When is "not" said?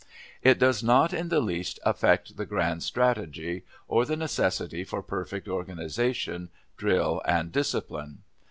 0.81-1.13